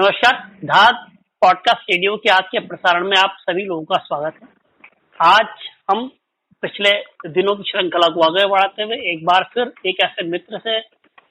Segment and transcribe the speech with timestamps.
[0.00, 1.00] नमस्कार धात
[1.42, 4.48] podcast radio के आज के प्रसारण में आप सभी लोगों का स्वागत है।
[5.20, 6.06] आज हम
[6.62, 6.90] पिछले
[7.30, 10.78] दिनों की श्रृंखला को आगे बढ़ाते हुए एक बार फिर एक ऐसे मित्र से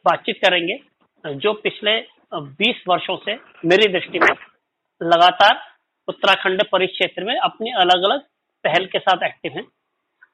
[0.05, 0.77] बातचीत करेंगे,
[1.25, 1.97] जो पिछले
[2.61, 4.29] 20 वर्षों से मेरी दृष्टि में
[5.01, 5.59] लगातार
[6.07, 8.21] उत्तराखंड परिक्षेत्र में अपनी अलग अलग
[8.63, 9.67] पहल के साथ एक्टिव हैं।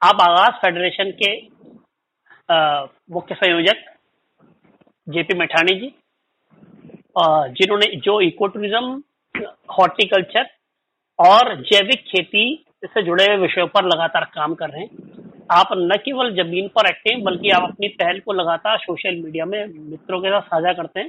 [0.02, 1.36] आप आगाज़ फेडरेशन के
[3.14, 3.84] मुख्य संयोजक,
[5.06, 5.94] जेपी मैठानी जी
[7.16, 9.02] जिन्होंने, जो इको टूरिज़्म
[9.72, 10.48] हॉर्टिकल्चर
[11.18, 12.44] और जैविक खेती
[12.84, 16.88] से जुड़े हुए विषयों पर लगातार काम कर रहे हैं। आप न केवल ज़मीन पर
[16.88, 21.00] एक्टिव बल्कि आप अपनी पहल को लगातार सोशल मीडिया में मित्रों के साथ साझा करते
[21.00, 21.08] हैं,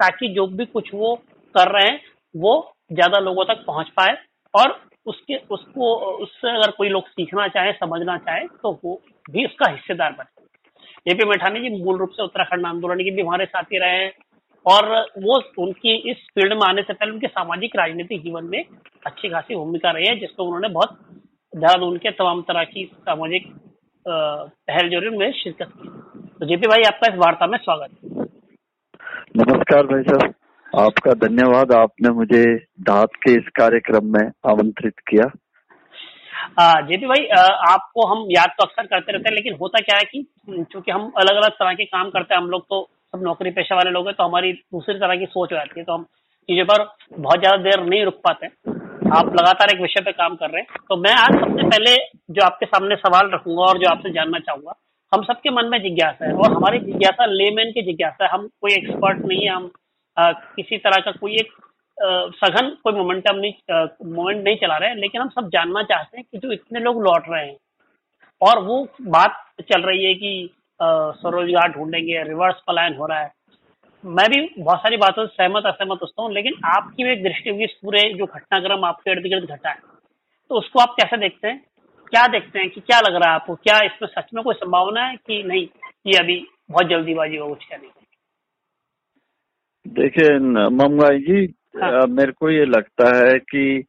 [0.00, 1.14] ताकि जो भी कुछ वो
[1.54, 2.00] कर रहे हैं,
[2.34, 4.16] वो ज़्यादा लोगों तक पहुँच पाए
[4.54, 9.70] और उसके, उसको, उससे अगर कोई लोग सीखना चाहे, समझना चाहे तो वो भी उसका
[9.70, 10.34] हिस्सेदार बने।
[11.06, 14.12] जेपी मैठानी जी मूल रूप से उत्तराखंड आंदोलन के भी हमारे साथी रहे हैं।
[14.66, 14.88] और
[15.24, 18.62] वो उनकी इस फ़ील्ड में आने से पहले उनके सामाजिक राजनीतिक जीवन में
[19.06, 20.98] अच्छी खासी भूमिका रही है जिसको उन्होंने बहुत
[21.52, 23.46] देहरादून के तमाम तरह की सामाजिक
[24.06, 25.88] पहल जो उनमें शिरकत की।
[26.30, 27.90] तो जेपी भाई आपका इस वार्ता में स्वागत
[29.36, 30.34] नमस्कार भाई साहब।
[30.72, 32.44] आपका धन्यवाद। आपने मुझे
[32.88, 35.26] दात के इस कार्यक्रम में आमंत्रित किया।
[36.82, 37.26] जेपी भाई
[37.68, 40.22] आपको हम याद तो अक्सर करते रहते हैं लेकिन होता क्या है कि
[40.72, 42.82] चूँकि हम अलग अलग तरह के काम करते हैं हम लोग तो
[43.14, 45.84] सब नौकरी पेशा वाले लोग हैं तो हमारी दूसरी तरह की सोच हो जाती है।
[45.84, 46.04] तो हम
[46.48, 46.82] चीज़ों पर
[47.18, 48.46] बहुत ज़्यादा देर नहीं रुक पाते
[49.10, 51.96] आप लगातार एक विषय पे काम कर रहे हैं। तो मैं आज सबसे पहले
[52.30, 54.74] जो आपके सामने सवाल रखूँगा और जो आपसे जानना चाहूँगा
[55.12, 58.72] हम सबके मन में जिज्ञासा है और हमारी जिज्ञासा लेमैन की जिज्ञासा है। हम कोई
[58.74, 59.70] एक्सपर्ट नहीं है हम
[60.16, 61.52] आ, किसी तरह का कोई एक
[61.98, 63.52] आ, सघन कोई मोमेंटम नहीं
[64.12, 67.02] मोमेंट नहीं चला रहे हैं। लेकिन हम सब जानना चाहते हैं कि जो इतने लोग
[67.02, 67.56] लौट रहे हैं
[68.40, 70.32] और वो बात चल रही है कि
[70.80, 73.30] स्वरोजगार ढूंढेंगे रिवर्स पलायन हो रहा है।
[74.04, 77.66] मैं भी बहुत सारी बातों से सहमत असहमत होता हूँ लेकिन आपकी एक दृष्टि हुई
[77.82, 79.78] पूरे जो घटनाक्रम आपके इर्द गिर्द घटा है।
[80.50, 81.62] तो उसको आप कैसे देखते हैं?
[82.12, 83.54] क्या देखते हैं कि क्या लग रहा है आपको?
[83.54, 85.66] क्या इसमें सच में कोई संभावना है कि नहीं
[86.06, 87.90] ये अभी बहुत जल्दीबाजी हो कुछ क्या नहीं
[89.86, 90.38] देखिए
[90.70, 93.84] ममगाई जी हाँ। मेरे को ये लगता है कि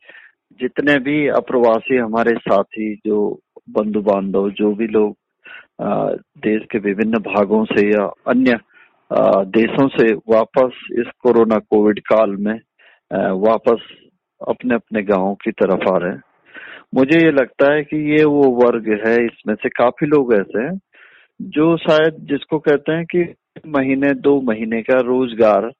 [0.60, 3.18] जितने भी अप्रवासी हमारे साथी जो
[3.70, 5.16] बंधु बांधव जो भी लोग
[5.80, 8.58] देश के विभिन्न भागों से या अन्य
[9.52, 12.54] देशों से वापस इस कोरोना कोविड काल में
[13.42, 13.82] वापस
[14.42, 16.22] अपने अपने गाँवों की तरफ़ आ रहे हैं।
[16.96, 20.80] मुझे ये लगता है कि ये वो वर्ग है, इसमें से काफ़ी लोग ऐसे हैं,
[21.42, 23.24] जो शायद जिसको कहते हैं कि
[23.68, 25.72] महीने, दो महीने का रोज़गार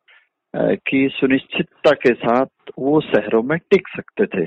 [0.88, 4.46] की सुनिश्चितता के साथ वो शहरों में टिक सकते थे।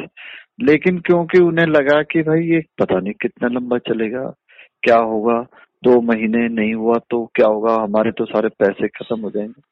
[0.62, 4.32] लेकिन क्योंकि उन्हें लगा कि भाई ये पता नहीं कितना लंबा चलेगा
[4.82, 5.46] क्या होगा?
[5.84, 7.74] दो महीने नहीं हुआ तो क्या होगा?
[7.74, 9.62] हमारे तो सारे पैसे खत्म हो जाएँगे।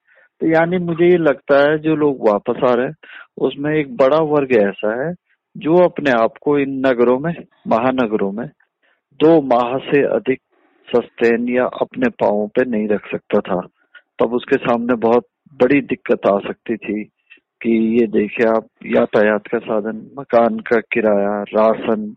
[0.41, 2.95] तो यानी मुझे ये लगता है, जो लोग वापस आ रहे हैं,
[3.39, 5.15] उसमें एक बड़ा वर्ग ऐसा है,
[5.57, 7.35] जो अपने आप को इन नगरों में,
[7.69, 8.47] महानगरों में,
[9.21, 10.41] दो माह से अधिक
[10.97, 13.61] सस्टेन या अपने पाओ पे नहीं रख सकता था।
[14.19, 15.25] तब उसके सामने बहुत
[15.63, 17.05] बड़ी दिक्कत आ सकती थी
[17.63, 22.15] कि ये देखिए आप, यातायात का साधन, मकान का किराया, राशन,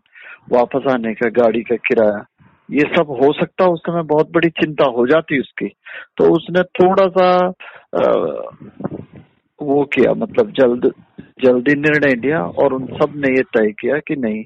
[0.52, 2.24] वापस आने का, गाड़ी का किराया।
[2.72, 5.68] ये सब हो सकता उस समय बहुत बड़ी चिंता हो जाती उसकी।
[6.16, 7.46] तो उसने थोड़ा सा
[7.96, 8.12] आ,
[9.62, 10.92] वो किया मतलब जल्द
[11.44, 14.42] जल्दी निर्णय लिया और उन सबने ये तय किया कि नहीं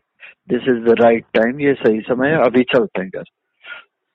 [0.48, 3.25] this is the right time ये सही समय है अभी चलते हैं घर।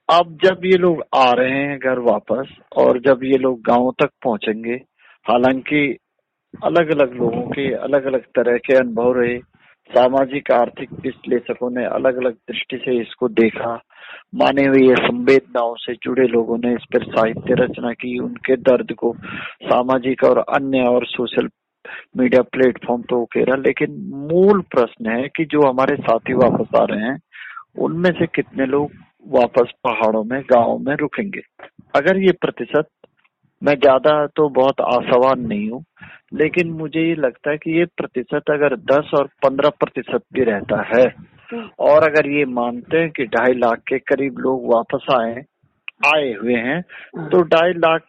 [0.09, 4.09] अब जब ये लोग आ रहे हैं घर वापस और जब ये लोग गाँव तक
[4.23, 4.73] पहुँचेंगे
[5.25, 5.97] हालाँकि
[6.63, 9.39] अलग अलग लोगों के अलग अलग तरह के अनुभव रहे
[9.97, 13.83] सामाजिक, आर्थिक विश्लेषकों ने अलग अलग दृष्टि से इसको देखा।
[14.35, 19.15] माने हुए संवेदनाओं से जुड़े लोगों ने इस पर साहित्य रचना की। उनके दर्द को
[19.63, 21.49] सामाजिक और अन्य और सोशल
[22.17, 27.03] मीडिया प्लेटफॉर्म तो उकेरा लेकिन मूल प्रश्न है कि जो हमारे साथी वापस आ रहे
[27.03, 27.19] हैं,
[27.79, 28.91] उनमें से कितने लोग
[29.27, 31.41] वापस पहाड़ों में, गाँव में रुकेंगे?
[31.95, 32.87] अगर ये प्रतिशत
[33.61, 35.83] मैं ज़्यादा तो बहुत आशावान नहीं हूँ
[36.33, 40.81] लेकिन मुझे ये लगता है कि ये प्रतिशत अगर 10 और 15 प्रतिशत भी रहता
[40.87, 41.05] है
[41.79, 45.43] और अगर ये मानते हैं कि ढाई लाख के करीब लोग वापस आए
[46.07, 46.81] आए हुए हैं
[47.29, 48.05] तो ढाई लाख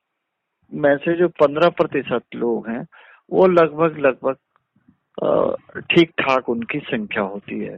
[0.72, 2.84] में से जो पंद्रह प्रतिशत लोग हैं
[3.30, 4.36] वो लगभग लगभग
[5.90, 7.76] ठीक ठाक उनकी संख्या होती है।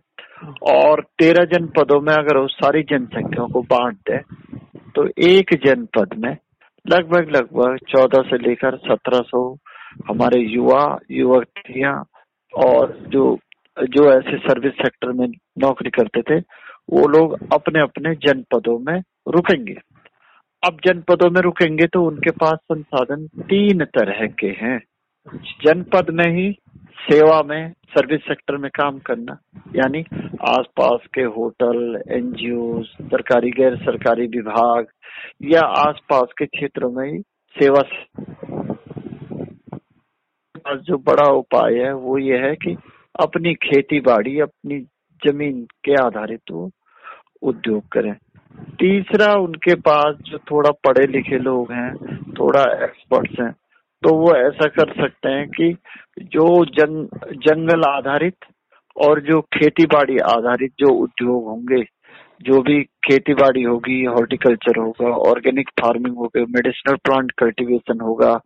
[0.70, 4.18] और तेरह जनपदों में अगर उस सारी जनसंख्या को बांट दे
[4.96, 6.36] तो एक जनपद में
[6.90, 9.56] लगभग लगभग चौदह से लेकर सत्रह सौ
[10.08, 12.04] हमारे युवा, युवतियाँ
[12.54, 13.38] और जो
[13.82, 15.26] जो ऐसे सर्विस सेक्टर में
[15.58, 16.40] नौकरी करते थे,
[16.90, 19.76] वो लोग अपने अपने जनपदों में रुकेंगे।
[20.66, 24.80] अब जनपदों में रुकेंगे तो उनके पास संसाधन तीन तरह के हैं।
[25.26, 26.50] जनपद में ही
[27.00, 29.36] सेवा में सर्विस सेक्टर में काम करना।
[29.76, 30.04] यानी
[30.48, 34.86] आसपास के होटल एनजीओ सरकारी, गैर सरकारी विभाग
[35.42, 37.18] या आसपास के क्षेत्रों में ही
[37.56, 37.82] सेवा
[40.74, 42.76] जो बड़ा उपाय है, वो ये है कि
[43.20, 44.78] अपनी खेती बाड़ी, अपनी
[45.22, 46.70] ज़मीन के आधारित वो
[47.42, 48.14] उद्योग करें।
[48.80, 51.94] तीसरा, उनके पास जो थोड़ा पढ़े लिखे लोग हैं,
[52.32, 53.54] थोड़ा एक्सपर्ट्स हैं
[54.04, 55.76] तो वो ऐसा कर सकते हैं कि
[56.20, 58.36] जो जंग जंगल आधारित
[58.96, 61.82] और जो खेती बाड़ी आधारित जो उद्योग होंगे,
[62.42, 68.40] जो भी खेती बाड़ी होगी, हॉर्टिकल्चर होगा, ऑर्गेनिक फ़ार्मिंग होगा, मेडिसिनल प्लांट कल्टीवेशन होगा,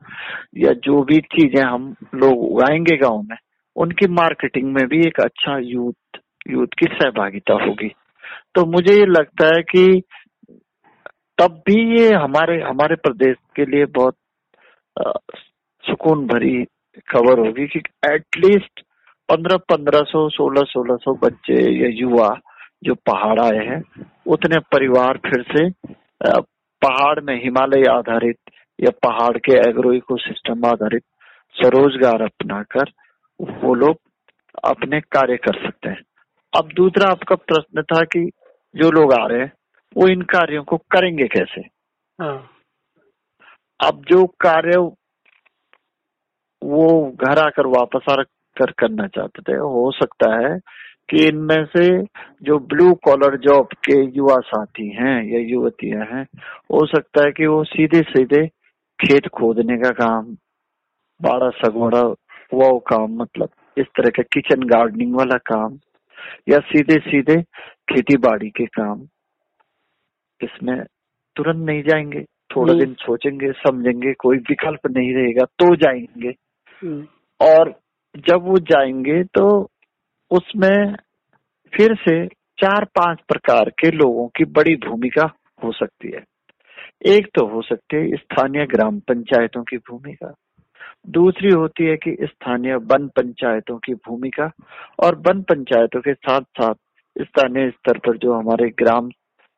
[0.56, 3.36] या जो भी चीज़ें हम लोग उगाएँगे गाँव में,
[3.76, 6.20] उनकी मार्केटिंग में भी एक अच्छा यूथ
[6.50, 7.92] यूथ की सहभागिता होगी।
[8.54, 10.02] तो मुझे ये लगता है कि
[11.38, 14.14] तब भी ये हमारे हमारे प्रदेश के लिए बहुत
[15.88, 16.64] सुकून भरी
[17.08, 18.80] खबर होगी कि एटलीस्ट
[19.28, 22.28] पंद्रह पंद्रह सौ सोलह सोलह सौ बच्चे या युवा
[22.84, 23.82] जो पहाड़ आए हैं
[24.26, 25.68] उतने परिवार फिर से
[26.82, 31.02] पहाड़ में हिमालय आधारित या पहाड़ के एग्रो इको सिस्टम आधारित
[31.56, 32.92] स्वरोजगार अपनाकर
[33.62, 33.96] वो लोग
[34.64, 36.02] अपने कार्य कर सकते हैं
[36.52, 38.28] अब दूसरा आपका प्रश्न था कि
[38.74, 39.52] जो लोग आ रहे हैं
[39.96, 41.60] वो इन कार्यों को करेंगे कैसे
[42.18, 42.50] हाँ।
[43.80, 44.78] अब जो कार्य
[46.62, 46.88] वो
[47.24, 48.22] घर आकर वापस आ
[48.56, 50.58] कर करना चाहते थे। हो सकता है
[51.10, 51.86] कि इनमें से
[52.42, 56.24] जो ब्लू कॉलर जॉब के युवा साथी हैं या युवतियाँ हैं
[56.72, 58.46] हो सकता है कि वो सीधे सीधे
[58.98, 60.24] खेत खोदने का काम
[61.20, 62.02] बाड़ा सगोड़ा
[62.54, 65.78] वो काम मतलब इस तरह का किचन गार्डनिंग वाला काम
[66.48, 67.42] या सीधे सीधे
[67.92, 69.06] खेती बाड़ी के काम
[70.40, 70.82] इसमें
[71.36, 72.24] तुरंत नहीं जाएँगे।
[72.56, 76.32] थोड़ा दिन सोचेंगे समझेंगे कोई विकल्प नहीं रहेगा तो जाएँगे।
[77.40, 77.80] और
[78.16, 79.70] जब वो जाएँगे तो
[80.30, 80.94] उसमें
[81.72, 82.26] फिर से
[82.60, 85.30] चार पाँच प्रकार के लोगों की बड़ी भूमिका
[85.64, 86.24] हो सकती है।
[87.06, 90.34] एक तो हो सकती है स्थानीय ग्राम पंचायतों की भूमिका।
[91.08, 94.50] दूसरी होती है कि स्थानीय वन पंचायतों की भूमिका
[94.98, 96.74] और वन पंचायतों के साथ साथ
[97.22, 99.10] स्थानीय स्तर पर जो हमारे ग्राम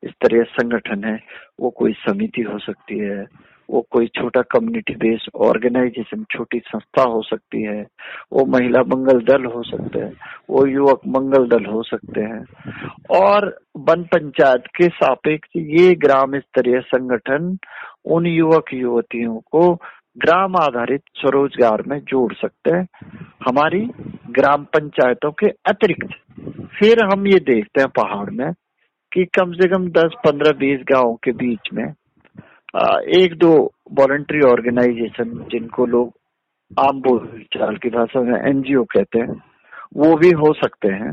[0.05, 1.19] स्तरीय संगठन है,
[1.59, 3.25] वो कोई समिति हो सकती है
[3.71, 7.87] वो कोई छोटा कम्युनिटी बेस्ड ऑर्गेनाइजेशन छोटी संस्था हो सकती है,
[8.33, 10.13] वो महिला मंगल दल हो सकते हैं,
[10.49, 12.45] वो युवक मंगल दल हो सकते हैं।
[13.19, 17.57] और वन पंचायत के सापेक्ष ये ग्राम स्तरीय संगठन
[18.05, 19.75] उन युवक युवतियों को
[20.17, 22.87] ग्राम आधारित स्वरोजगार में जोड़ सकते हैं।
[23.47, 23.79] हमारी
[24.29, 26.09] ग्राम पंचायतों के अतिरिक्त
[26.79, 28.51] फिर हम ये देखते हैं पहाड़ में
[29.13, 31.93] कि कम से कम 10 15 20 गाँवों के बीच में
[32.75, 33.53] एक दो
[33.91, 36.13] वॉलंटरी ऑर्गेनाइजेशन जिनको लोग
[36.79, 39.35] आम बोलचाल की भाषा में एनजीओ कहते हैं,
[39.95, 41.11] वो भी हो सकते हैं।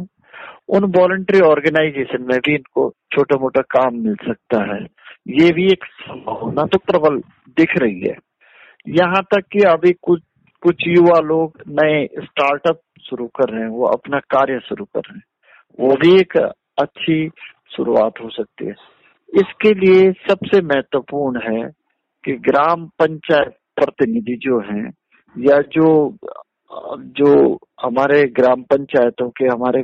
[0.68, 4.80] उन वॉलंटरी ऑर्गेनाइजेशन में भी इनको छोटा मोटा काम मिल सकता है।
[5.40, 7.18] ये भी एक संभावना तो प्रबल
[7.56, 8.16] दिख रही है।
[8.88, 10.22] यहाँ तक कि अभी कुछ
[10.62, 15.16] कुछ युवा लोग नए स्टार्टअप शुरू कर रहे हैं, वो अपना कार्य शुरू कर रहे
[15.16, 15.24] हैं।
[15.80, 16.36] वो भी एक
[16.78, 17.28] अच्छी
[17.76, 18.74] शुरुआत हो सकती है।
[19.32, 21.62] इसके लिए सबसे महत्वपूर्ण है
[22.24, 24.90] कि ग्राम पंचायत प्रतिनिधि जो हैं,
[25.36, 26.16] या जो
[27.18, 29.82] जो हमारे ग्राम पंचायतों के हमारे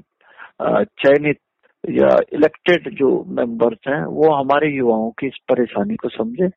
[0.63, 1.39] चयनित
[1.85, 6.49] या इलेक्टेड जो मेंबर्स हैं, वो हमारे युवाओं की इस परेशानी को समझे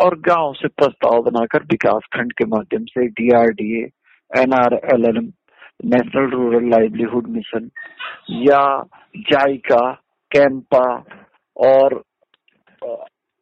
[0.00, 3.84] और गाँव से प्रस्ताव बनाकर विकास खंड के माध्यम से DRDA
[4.30, 5.32] NRLM
[5.84, 7.70] national rural livelihood mission
[8.42, 8.62] या
[9.16, 9.90] जाइका
[10.30, 10.84] कैंपा
[11.56, 12.02] और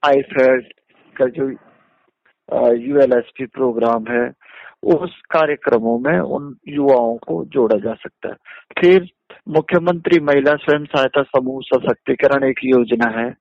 [0.07, 0.73] आईफेड
[1.17, 1.51] का जो
[2.75, 4.33] यूएलएसपी प्रोग्राम है,
[4.83, 8.35] उस कार्यक्रमों में उन युवाओं को जोड़ा जा सकता है।
[8.79, 9.09] फिर
[9.49, 13.35] मुख्यमंत्री महिला स्वयं सहायता समूह सशक्तिकरण एक योजना है।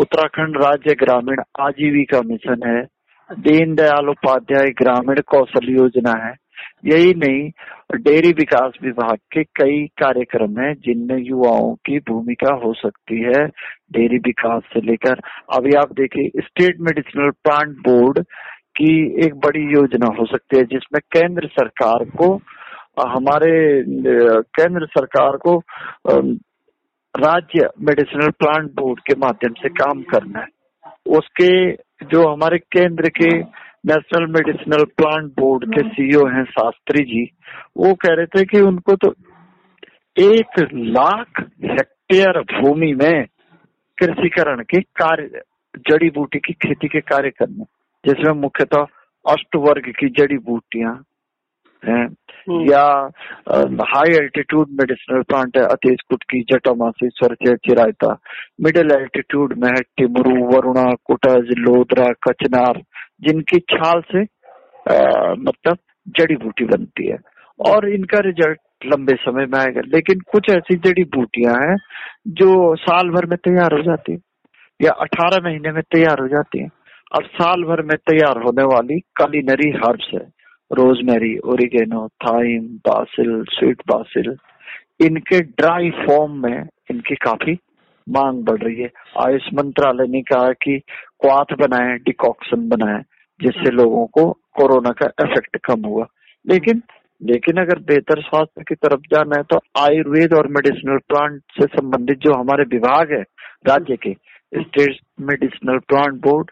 [0.00, 2.82] उत्तराखंड राज्य ग्रामीण आजीविका मिशन है।
[3.38, 6.34] दीनदयाल उपाध्याय ग्रामीण कौशल योजना है।
[6.84, 7.50] यही नहीं
[7.92, 13.46] डेयरी विकास विभाग के कई कार्यक्रम हैं, जिनमें युवाओं की भूमिका हो सकती है
[13.92, 15.20] डेयरी विकास से लेकर।
[15.52, 18.18] अभी आप देखिए, स्टेट मेडिसिनल प्लांट बोर्ड
[18.76, 18.94] की
[19.26, 22.34] एक बड़ी योजना हो सकती है, जिसमें केंद्र सरकार को,
[23.08, 23.52] हमारे,
[24.58, 25.58] केंद्र सरकार को
[27.14, 30.53] राज्य मेडिसिनल प्लांट बोर्ड के माध्यम से काम करना है।
[31.06, 31.50] उसके
[32.06, 33.28] जो हमारे केंद्र के
[33.86, 37.24] नेशनल मेडिसिनल प्लांट बोर्ड के सीईओ हैं शास्त्री जी
[37.76, 39.14] वो कह रहे थे कि उनको तो
[40.16, 43.24] एक लाख हेक्टेयर भूमि में
[43.98, 45.42] कृषिकरण के कार्य
[45.90, 47.64] जड़ी बूटी की खेती के कार्य करने
[48.04, 48.86] जिसमें मुख्यतः
[49.24, 50.94] अष्ट वर्ग की जड़ी बूटियाँ
[51.88, 52.02] है
[52.48, 52.82] हम्म। या
[53.90, 58.12] हाई एल्टीट्यूड मेडिसिनल प्लांट है अतीस कुटकी जटामासी स्वरचेर चिरायता।
[58.60, 62.82] मिडिल एल्टीट्यूड में है टिमरू वरुणा कुटज लोदरा कचनार
[63.20, 64.22] जिनकी छाल से
[64.90, 65.76] आ, मतलब
[66.08, 67.16] जड़ी बूटी बनती है।
[67.60, 71.76] और इनका रिज़ल्ट लंबे समय में आएगा। लेकिन कुछ ऐसी जड़ी बूटियाँ हैं
[72.28, 74.18] जो साल भर में तैयार हो जाती है
[74.80, 76.68] या अठारह महीने में तैयार हो जाती है।
[77.14, 83.82] अब साल भर में तैयार होने वाली कालीनरी हर्ब्स है। Rosemary oregano, thyme, basil, sweet
[83.88, 84.36] basil,
[85.00, 87.58] इनके ड्राई फॉर्म में इनकी काफ़ी
[88.08, 88.90] मांग बढ़ रही है।
[89.26, 90.78] आयुष मंत्रालय ने कहा कि
[91.20, 93.02] क्वाथ बनाए डिकॉक्शन बनाए,
[93.42, 96.06] जिससे लोगों को कोरोना का इफ़ेक्ट कम हुआ।
[96.46, 96.82] लेकिन
[97.22, 102.18] लेकिन अगर बेहतर स्वास्थ्य की तरफ़ जाना है तो आयुर्वेद और मेडिसिनल प्लांट से संबंधित
[102.18, 103.22] जो हमारे विभाग है,
[103.68, 104.12] राज्य के
[104.54, 106.50] स्टेट मेडिसिनल प्लांट बोर्ड,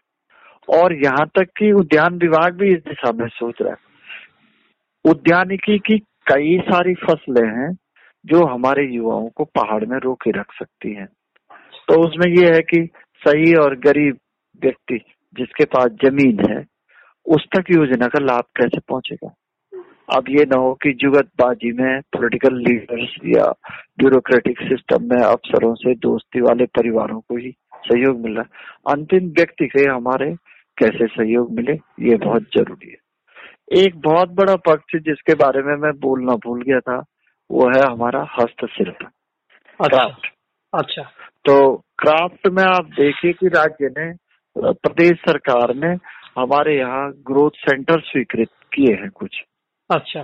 [0.69, 3.92] और यहाँ तक कि उद्यान विभाग भी इस दिशा में सोच रहा है।
[5.05, 7.79] उद्यानिकी की कई सारी फ़सलें हैं
[8.25, 11.07] जो हमारे युवाओं को पहाड़ में रोके रख सकती हैं।
[11.89, 12.89] तो उसमें यह है कि
[13.27, 14.19] सही और गरीब
[14.63, 15.01] व्यक्ति
[15.37, 16.65] जिसके पास ज़मीन है,
[17.27, 19.35] उस तक योजना का लाभ कैसे पहुंचेगा?
[20.17, 23.45] अब ये ना हो कि जुगतबाजी में पॉलिटिकल लीडर्स या
[23.99, 29.67] ब्यूरोक्रेटिक सिस्टम में अफसरों से दोस्ती वाले परिवारों को ही सहयोग मिल रहा अंतिम व्यक्ति
[29.67, 30.35] के हमारे
[30.79, 31.73] कैसे सहयोग मिले,
[32.09, 33.02] ये बहुत ज़रूरी है।
[33.73, 36.97] एक बहुत बड़ा पक्ष जिसके बारे में मैं बोलना भूल गया था
[37.51, 38.99] वो है हमारा हस्तशिल्प।
[39.81, 40.27] क्राफ्ट
[40.73, 41.03] अच्छा।
[41.45, 41.55] तो
[41.99, 44.13] क्राफ्ट में आप देखिए कि राज्य ने
[44.57, 45.95] प्रदेश सरकार ने
[46.39, 49.41] हमारे यहाँ ग्रोथ सेंटर स्वीकृत किए हैं कुछ।
[49.91, 50.23] अच्छा।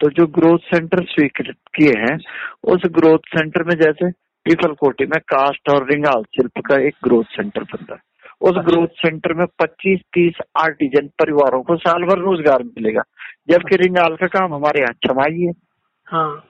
[0.00, 2.16] तो जो ग्रोथ सेंटर स्वीकृत किए हैं
[2.64, 4.10] उस ग्रोथ सेंटर में जैसे
[4.46, 8.00] पीपल कोटी में कास्ट और रिंगाल शिल्प का एक ग्रोथ सेंटर बनता है।
[8.42, 13.02] उस। ग्रोथ सेंटर में 25-30 आर्टिजन परिवारों को साल भर रोज़गार मिलेगा।
[13.50, 15.52] जबकि रिंगाल का काम हमारे यहाँ छमाई है।
[16.06, 16.44] हाँ।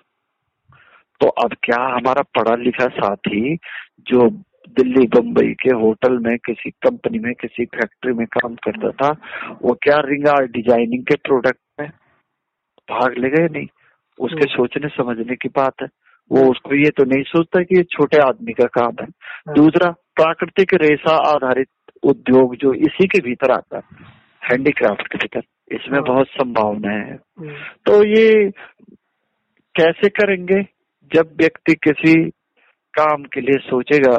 [1.20, 3.56] तो अब क्या हमारा पढ़ा लिखा साथी
[4.08, 4.28] जो
[4.76, 9.10] दिल्ली बम्बई के होटल में किसी कंपनी में किसी फैक्ट्री में काम करता था
[9.62, 11.88] वो क्या रिंगाल डिज़ाइनिंग के प्रोडक्ट में
[12.90, 13.66] भाग ले गए नहीं?
[14.18, 15.88] उसके हम्म। सोचने समझने की बात है।
[16.30, 19.90] वो उसको ये तो नहीं सोचता कि ये छोटे आदमी का काम है। हाँ। दूसरा
[19.90, 21.68] प्राकृतिक रेशा आधारित
[22.02, 23.82] उद्योग जो इसी के भीतर आता है
[24.42, 25.42] हैंडीक्राफ्ट के भीतर
[25.74, 27.54] इसमें हाँ। बहुत संभावनाएँ हैं हम्म।
[27.86, 28.50] तो ये
[29.74, 30.62] कैसे करेंगे
[31.10, 32.14] जब व्यक्ति किसी
[32.94, 34.16] काम के लिए सोचेगा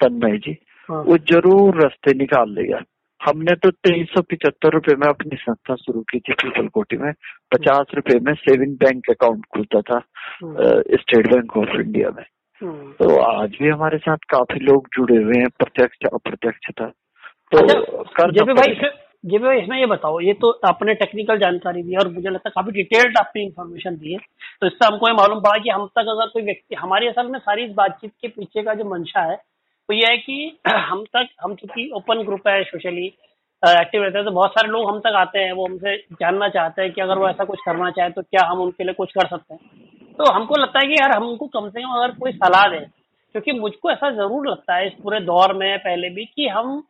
[0.00, 0.56] तन्मय जी
[0.88, 2.82] हाँ। वो ज़रूर रास्ते निकाल लेगा
[3.20, 7.12] हमने तो तेईस सौ पिछहत्तर रुपये में अपनी संस्था शुरू की थी पीपल कोटी में
[7.54, 9.98] पचास रुपये में सेविंग बैंक अकाउंट खुलता था
[11.00, 12.24] स्टेट बैंक ऑफ़ इंडिया में।
[12.92, 16.92] तो आज भी हमारे साथ काफ़ी लोग जुड़े हुए हैं प्रत्यक्ष अप्रत्यक्ष था
[17.52, 18.74] तो अच्छा, कर भाई
[19.24, 22.52] जी भाई इसमें ये बताओ ये तो आपने टेक्निकल जानकारी दी और मुझे लगता है
[22.54, 24.18] काफ़ी डिटेल्ड आपने इन्फॉर्मेशन दी है।
[24.60, 27.38] तो इससे हमको ये मालूम पड़ा कि हम तक अगर कोई व्यक्ति हमारी असल में
[27.38, 31.28] सारी इस बातचीत के पीछे का जो मंशा है वो ये है कि हम तक
[31.42, 33.06] हम चूँकि ओपन ग्रुप है सोशली
[33.62, 36.82] एक्टिव रहते हैं तो बहुत सारे लोग हम तक आते हैं वो हमसे जानना चाहते
[36.82, 39.26] हैं कि अगर वो ऐसा कुछ करना चाहे तो क्या हम उनके लिए कुछ कर
[39.28, 42.66] सकते हैं। तो हमको लगता है कि यार हमको कम से कम अगर कोई सलाह
[42.68, 42.78] दे
[43.34, 46.82] क्योंकि मुझको ऐसा ज़रूर लगता है इस पूरे दौर में पहले भी कि हम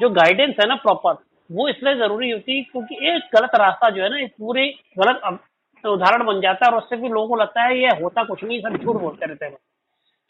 [0.00, 1.16] जो गाइडेंस है ना प्रॉपर
[1.50, 4.66] वो इसलिए ज़रूरी होती है क्योंकि एक गलत रास्ता जो है ना एक पूरे
[4.98, 5.38] गलत
[5.84, 8.60] उदाहरण बन जाता है और उससे भी लोगों को लगता है ये होता कुछ नहीं,
[8.60, 9.56] सब झूठ बोलते रहते हैं।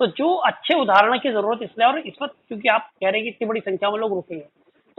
[0.01, 3.23] तो जो अच्छे उदाहरण की ज़रूरत इसलिए, और इस वक्त क्योंकि आप कह रहे हैं
[3.23, 4.45] कि इतनी बड़ी संख्या में लोग रुकेंगे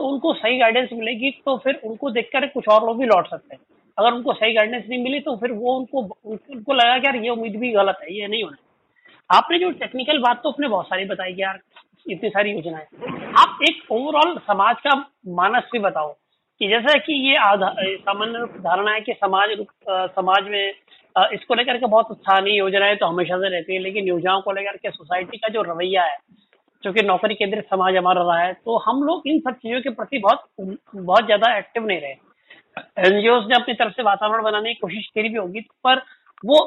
[0.00, 3.54] तो उनको सही गाइडेंस मिलेगी तो फिर उनको देखकर कुछ और लोग भी लौट सकते
[3.54, 3.60] हैं।
[3.98, 7.30] अगर उनको सही गाइडेंस नहीं मिली तो फिर वो उनको उनको लगा कि यार ये
[7.30, 8.56] उम्मीद भी गलत है, ये नहीं होना।
[9.30, 11.60] आपने जो टेक्निकल बात तो अपने बहुत सारी बताई यार,
[12.06, 12.86] इतनी सारी योजनाएँ।
[13.62, 14.94] एक ओवरऑल समाज का
[15.34, 16.12] मानस भी बताओ
[16.60, 19.56] कि जैसा कि ये सामान्य धारणा है कि समाज
[19.88, 20.72] समाज में
[21.34, 24.76] इसको लेकर के बहुत नहीं योजनाएँ तो हमेशा से रहती है, लेकिन योजनाओं को लेकर
[24.76, 26.16] के सोसाइटी का जो रवैया है,
[26.84, 29.90] जो कि नौकरी केंद्रित समाज हमारा रहा है तो हम लोग इन सब चीज़ों के
[29.92, 32.14] प्रति बहुत बहुत ज़्यादा एक्टिव नहीं रहे।
[33.00, 36.02] एनजीओ ने अपनी तरफ़ से वातावरण बनाने की कोशिश करी भी होगी, पर
[36.44, 36.64] वो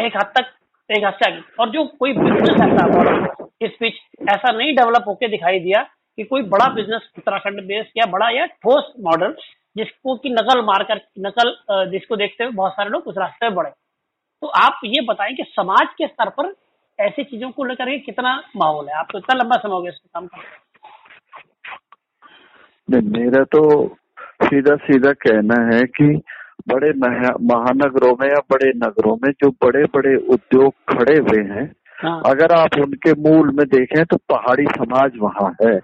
[0.00, 0.46] एक हद तक,
[0.90, 3.94] एक हद से आगे, और जो कोई बिज़नेस ऐसा इस बीच
[4.30, 5.82] ऐसा नहीं डेवलप होकर दिखाई दिया
[6.18, 9.34] कि कोई बड़ा बिज़नेस उत्तराखंड बेस या बड़ा या ठोस मॉडल
[9.76, 11.54] जिसको की नकल मारकर नकल
[11.90, 13.70] जिसको देखते हुए बहुत सारे लोग उस रास्ते में बढ़े।
[14.42, 16.54] तो आप ये बताएँ कि समाज के स्तर पर
[16.98, 18.94] ऐसी चीज़ों को लेकर के कितना माहौल है?
[18.94, 20.38] आप तो इतना लंबा समय हो गया इस काम कर
[22.88, 23.62] मेरा तो
[24.42, 26.04] सीधा सीधा कहना है कि
[26.68, 31.66] बड़े महानगरों में या बड़े नगरों में जो बड़े बड़े उद्योग खड़े हुए हैं
[31.98, 35.74] हाँ। अगर आप उनके मूल में देखें तो पहाड़ी समाज वहाँ है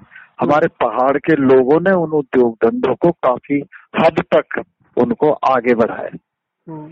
[0.40, 3.61] हमारे पहाड़ के लोगों ने उन उद्योग धंधों को काफ़ी
[3.97, 4.62] हद तक
[4.97, 6.16] उनको आगे बढ़ाया
[6.66, 6.88] हम्म।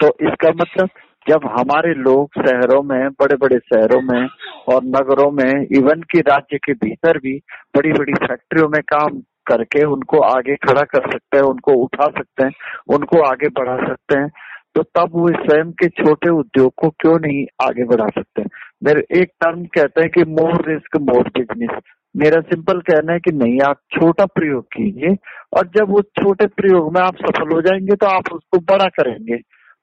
[0.00, 0.88] तो इसका मतलब
[1.26, 4.28] जब हमारे लोग शहरों में बड़े बड़े शहरों में
[4.68, 7.36] और नगरों में इवन की राज्य के भीतर भी
[7.76, 12.44] बड़ी बड़ी फैक्ट्रियों में काम करके उनको आगे खड़ा कर सकते हैं उनको उठा सकते
[12.44, 12.52] हैं
[12.88, 14.30] उनको आगे बढ़ा सकते हैं
[14.74, 18.42] तो तब वो स्वयं के छोटे उद्योग को क्यों नहीं आगे बढ़ा सकते?
[18.84, 21.82] मेरे, एक टर्म कहते हैं कि मोर रिस्क मोर बिज़नेस
[22.16, 25.16] मेरा सिंपल कहना है कि नहीं, आप छोटा प्रयोग कीजिए,
[25.58, 29.36] और जब उस छोटे प्रयोग में आप सफल हो जाएँगे तो आप उसको बड़ा करेंगे,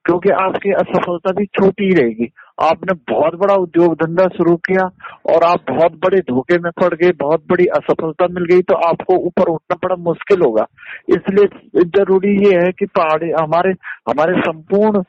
[0.06, 2.30] क्योंकि आपकी असफलता भी छोटी ही रहेगी।
[2.60, 4.86] आपने बहुत बड़ा उद्योग धंधा शुरू किया
[5.34, 9.16] और आप बहुत बड़े धोखे में पड़ गए, बहुत बड़ी असफलता मिल गई तो आपको
[9.28, 10.66] ऊपर उठना बड़ा मुश्किल होगा।
[11.10, 13.72] इसलिए ज़रूरी ये है कि पहाड़ी, हमारे
[14.10, 15.04] हमारे संपूर्ण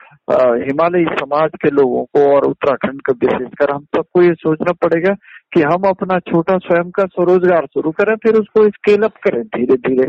[0.63, 5.15] हिमालयी समाज के लोगों को और उत्तराखंड का विशेषकर हम सबको ये सोचना पड़ेगा
[5.55, 9.77] कि हम अपना छोटा स्वयं का स्वरोजगार शुरू करें, फिर उसको स्केल अप करें धीरे
[9.89, 10.09] धीरे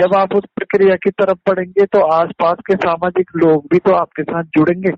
[0.00, 4.22] जब आप उस प्रक्रिया की तरफ़ बढ़ेंगे तो आसपास के सामाजिक लोग भी तो आपके
[4.22, 4.92] साथ जुड़ेंगे।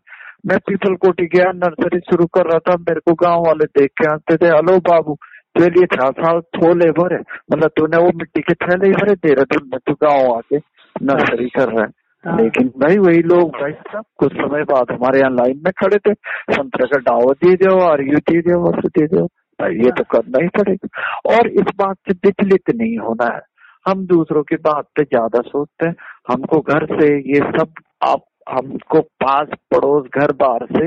[0.45, 4.09] मैं पीपल कोटी गया नर्सरी शुरू कर रहा था मेरे को गाँव वाले देख के
[4.11, 5.15] आते थे हेलो बाबू
[5.57, 7.19] तेरे लिए छह साल थोले भरे
[7.53, 10.59] मतलब तूने वो मिट्टी के थैले ही भरे देहरादून में तू गाँव आके
[11.05, 11.91] नर्सरी कर रहा है।
[12.25, 15.99] हाँ। लेकिन भाई वही लोग भाई साहब कुछ समय बाद हमारे यहाँ लाइन में खड़े
[15.99, 16.15] थे
[16.55, 19.25] संतरे का डाव दे दो और यू दे दो और दे दो।
[19.59, 23.41] भाई ये तो करना ही पड़ेगा। और इस बात से विचलित नहीं होना है।
[23.87, 25.95] हम दूसरों की बात पे ज़्यादा सोचते हैं
[26.31, 27.73] हमको घर से ये सब
[28.05, 30.85] आप हमको पास पड़ोस घर बार से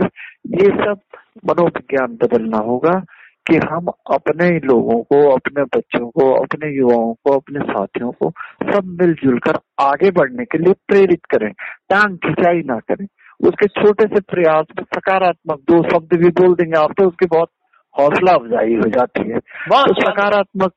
[0.56, 1.00] ये सब
[1.50, 3.00] मनोविज्ञान बदलना होगा
[3.48, 8.30] कि हम अपने लोगों को अपने बच्चों को अपने युवाओं को अपने साथियों को
[8.64, 11.50] सब मिलजुल कर आगे बढ़ने के लिए प्रेरित करें।
[11.90, 13.06] टांग खिंचाई ना करें।
[13.48, 17.50] उसके छोटे से प्रयास में सकारात्मक दो शब्द भी बोल देंगे। आप तो उसकी बहुत
[17.96, 20.74] हौसला अफजाई हो जाती है। तो सकारात्मक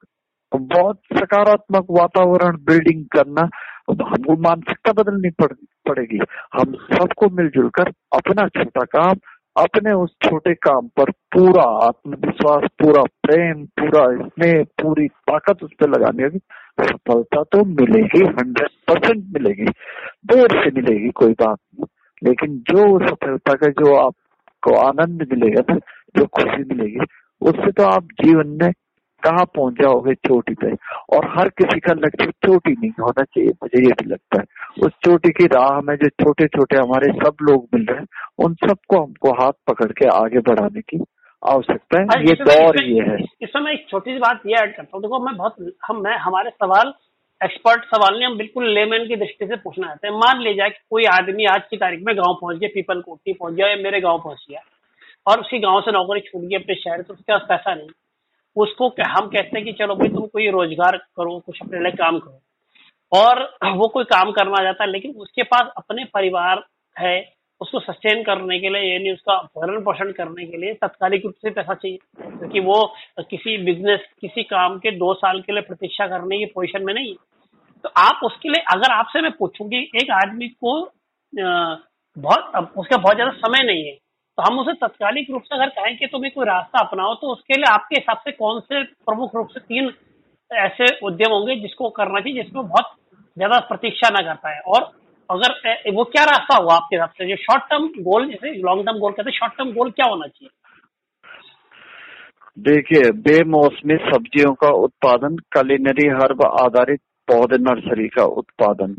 [0.53, 3.49] बहुत सकारात्मक वातावरण बिल्डिंग करना
[3.91, 5.53] हमको मानसिकता बदलनी पड़,
[5.89, 6.19] पड़ेगी।
[6.55, 9.15] हम सबको मिलजुल कर अपना छोटा काम,
[9.57, 15.89] अपने उस छोटे काम पर पूरा आत्मविश्वास, पूरा प्रेम, पूरा स्नेह, पूरी ताकत उस पर
[15.89, 16.39] लगाने होगी
[16.81, 19.65] सफलता तो मिलेगी हंड्रेड परसेंट मिलेगी।
[20.27, 21.85] देर से मिलेगी, कोई बात नहीं।
[22.25, 25.77] लेकिन जो सफलता का, जो आपको आनंद मिलेगा ना,
[26.17, 27.01] जो खुशी मिलेगी,
[27.41, 28.73] उससे तो आप जीवन में
[29.27, 30.73] कहाँ पहुँच जाओगे चोटी पे।
[31.17, 34.45] और हर किसी का लक्ष्य चोटी नहीं होना चाहिए मुझे ये भी लगता है।
[34.87, 38.07] उस चोटी की राह में जो छोटे छोटे हमारे सब लोग मिल रहे हैं
[38.45, 41.05] उन सबको हमको हाथ पकड़ के आगे बढ़ाने की
[41.43, 44.91] आवश्यकता है। ये दौर ये है। इसमें मैं एक छोटी सी बात ये ऐड करता
[44.95, 46.93] हूँ। देखो मैं बहुत हम मैं हमारे सवाल
[47.41, 50.71] एक्सपर्ट सवाल नहीं हम बिल्कुल लेमैन की दृष्टि से पूछना चाहते हैं। मान ले जाए
[50.71, 53.77] कि कोई आदमी आज की तारीख में गाँव पहुँच गया पीपल कोटी पहुँच गया या
[53.77, 54.61] मेरे गाँव पहुँच गया।
[55.27, 57.89] और उसकी गाँव से नौकरी छूट गई अपने शहर तो उसके पास पैसा नहीं।
[58.57, 62.19] उसको हम कहते हैं कि चलो भाई तुम कोई रोज़गार करो, कुछ अपने लिए काम
[62.19, 62.41] करो।
[63.13, 63.43] और
[63.73, 66.63] वो कोई काम करना चाहता है, लेकिन उसके पास अपने परिवार
[66.97, 67.17] है,
[67.61, 71.51] उसको सस्टेन करने के लिए, यानी उसका भरण पोषण करने के लिए तत्कालिक रूप से
[71.51, 72.83] पैसा चाहिए। क्योंकि वो
[73.21, 77.11] किसी बिज़नेस किसी काम के दो साल के लिए प्रतीक्षा करने की पोजिशन में नहीं
[77.11, 77.17] है।
[77.85, 80.81] तो आप उसके लिए, अगर आपसे मैं पूछूँगी एक आदमी को
[81.33, 83.97] बहुत उसका बहुत ज़्यादा समय नहीं है
[84.39, 87.55] तो हम उसे तत्कालिक रूप से अगर कहें कि तुम्हें कोई रास्ता अपनाओ तो उसके
[87.55, 89.93] लिए आपके हिसाब से कौन से प्रमुख रूप से तीन
[90.51, 92.93] ऐसे उद्यम होंगे जिसको करना चाहिए, जिसमें बहुत
[93.37, 94.91] ज़्यादा प्रतीक्षा ना करता है और
[95.31, 97.27] अगर वो क्या रास्ता हुआ आपके हिसाब से?
[97.27, 100.27] जो शॉर्ट टर्म गोल जैसे लॉन्ग टर्म गोल कहते हैं शॉर्ट टर्म गोल क्या होना
[100.27, 100.51] चाहिए?
[102.59, 108.95] देखिए, बेमौसमी सब्जियों का उत्पादन कलिनरी हर्ब आधारित पौधे नर्सरी का उत्पादन।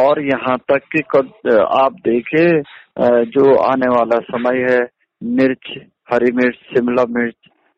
[0.00, 1.00] और यहाँ तक कि
[1.78, 2.46] आप देखे
[3.32, 4.80] जो आने वाला समय है,
[5.22, 5.72] मिर्च,
[6.12, 7.34] हरी मिर्च, शिमला मिर्च,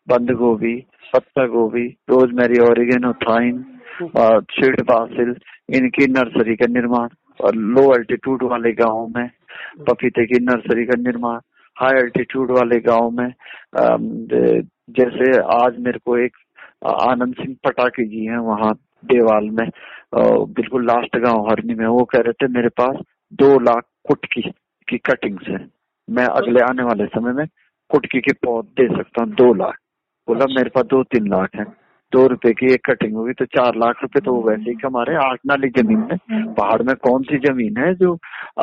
[0.08, 0.74] बंद गोभी,
[1.12, 3.64] पत्ता गोभी, rosemary oregano thyme
[4.00, 5.34] seed basil,
[5.76, 7.08] इनकी नर्सरी का निर्माण,
[7.40, 9.28] और लो अल्टीट्यूड वाले गाँव में,
[9.88, 11.38] पपीते की नर्सरी का निर्माण
[11.76, 13.28] हाई अल्टीट्यूड वाले गाँव में
[14.98, 16.36] जैसे आज मेरे को एक
[16.86, 18.72] आनंद सिंह पटाखे जी हैं, वहाँ
[19.04, 19.68] देवाल में
[20.14, 22.96] बिल्कुल लास्ट गाँव हरनी में वो कह रहे थे मेरे पास
[23.42, 24.42] दो लाख कुटकी
[24.88, 25.66] की कटिंग्स है।
[26.08, 27.46] मैं अगले आने वाले समय में
[27.90, 29.78] कुटकी के पौध दे सकता हूँ दो लाख।
[30.28, 31.64] बोला अच्छा। मेरे पास दो तीन लाख है।
[32.12, 35.02] दो रुपए की एक कटिंग होगी तो चार लाख रुपए तो वो वैसे ही कमा
[35.02, 38.12] रहे आठ नाली ज़मीन में हम्म। पहाड़ में कौन सी ज़मीन है जो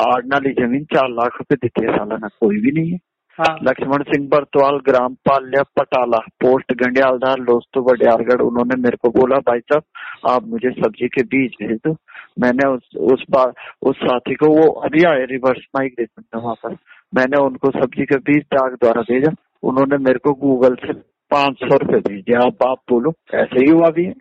[0.01, 1.97] आठ नाली ज़मीन चार लाख रुपए देती है?
[1.97, 2.99] सालाना कोई भी नहीं है।
[3.39, 9.37] हाँ। लक्ष्मण सिंह बरतवाल ग्राम पाल्या पटाला पोस्ट गंडियालधार लोस्तो बडियारगढ़ उन्होंने मेरे को बोला
[9.37, 9.83] भाई साहब
[10.29, 11.95] आप मुझे सब्ज़ी के बीज भेज दो।
[12.39, 16.77] मैंने उस उस बार उस साथी को वो अभी आए रिवर्स माइग्रेशन में वहाँ पर।
[17.15, 19.31] मैंने उनको सब्ज़ी के बीज डाक द्वारा भेजा।
[19.63, 20.93] उन्होंने मेरे को गूगल से
[21.31, 24.13] पाँच सौ रुपये भेजे आप आप बोलो ऐसे ही हुआ भी है।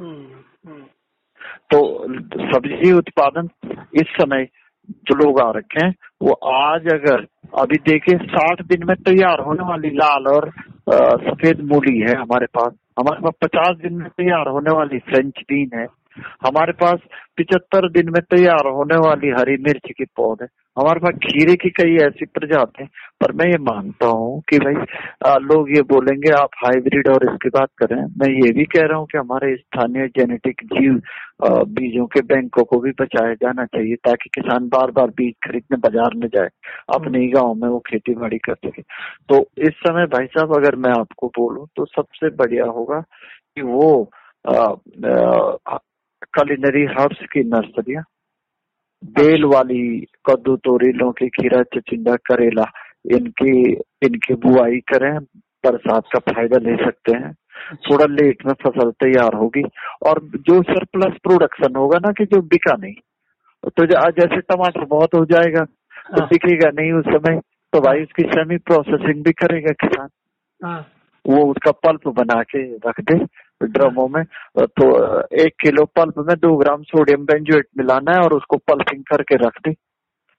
[0.00, 0.26] हम्म,
[0.66, 0.82] हम्म।
[1.70, 2.04] तो
[2.52, 3.48] सब्ज़ी उत्पादन
[3.94, 4.48] इस समय
[4.90, 7.26] जो लोग आ रखे हैं, वो आज अगर,
[7.58, 10.50] अभी देखे, साठ दिन में तैयार होने वाली लाल और
[11.30, 15.78] सफ़ेद मूली है हमारे पास। हमारे पास पचास दिन में तैयार होने वाली फ्रेंच बीन
[15.78, 15.86] है।
[16.46, 16.98] हमारे पास
[17.38, 20.42] पिछहत्तर दिन में तैयार होने वाली हरी मिर्च की पौध।
[20.76, 22.88] हमारे पास खीरे की कई ऐसी प्रजाति है
[23.20, 24.74] पर मैं ये मानता हूँ कि भाई
[25.26, 28.98] आ, लोग ये बोलेंगे आप हाइब्रिड और इसकी बात करें। मैं ये भी कह रहा
[28.98, 31.00] हूँ कि हमारे स्थानीय जेनेटिक जीव
[31.74, 36.14] बीजों के बैंकों को भी बचाया जाना चाहिए ताकि किसान बार बार बीज खरीदने बाज़ार
[36.16, 36.48] में जाए
[36.94, 38.82] अपने ही गाँव में वो खेती बाड़ी कर सके।
[39.28, 44.10] तो इस समय भाई साहब अगर मैं आपको बोलूँ तो सबसे बढ़िया होगा कि वो
[46.32, 48.02] कलिनरी हर्ब्स की नर्सरियाँ
[49.02, 49.84] बेल वाली
[50.26, 52.70] कद्दू तोरी लौकी खीरा चिचिंडा करेला
[53.12, 53.54] इनकी
[54.02, 55.18] इनकी बुआई करें
[55.64, 57.32] बरसात का फ़ायदा ले सकते हैं
[57.82, 59.62] थोड़ा लेट में फ़सल तैयार होगी
[60.06, 62.94] और जो सरप्लस प्रोडक्शन होगा ना कि जो बिका नहीं
[63.68, 67.40] तो जैसे टमाटर बहुत हो जाएगा तो हाँ। बिकेगा नहीं उस समय
[67.72, 70.08] तो भाई उसकी सेमी प्रोसेसिंग भी करेगा किसान
[70.60, 70.80] हाँ।
[71.24, 73.18] वो उसका पल्प बना के रख दे
[73.68, 74.22] ड्रमों में
[74.58, 74.86] तो
[75.40, 79.58] एक किलो पल्प में दो ग्राम सोडियम बेंजोएट मिलाना है और उसको पल्पिंग करके रख
[79.66, 79.74] दे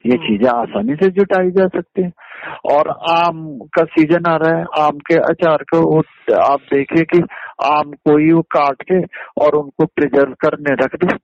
[0.05, 2.11] ये हम्म। चीज़ें आसानी से जुटाई जा सकती है
[2.71, 3.37] और आम
[3.75, 5.79] का सीज़न आ रहा है आम के अचार को
[6.39, 7.21] आप देखिए कि
[7.65, 9.01] आम को ही वो काट के
[9.43, 11.17] और उनको प्रिजर्व करने रख दे।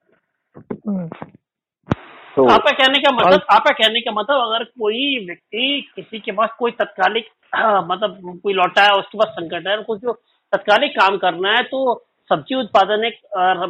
[2.37, 6.49] तो आपका कहने का मतलब आपका कहने का मतलब अगर कोई व्यक्ति किसी के पास
[6.59, 7.25] कोई तत्कालिक
[7.85, 10.05] मतलब कोई लौटा है उसके पास संकट है कुछ
[10.53, 11.79] तत्कालिक काम करना है तो
[12.29, 13.19] सब्ज़ी उत्पादन एक